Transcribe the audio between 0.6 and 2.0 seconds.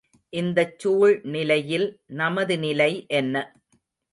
சூழ் நிலையில்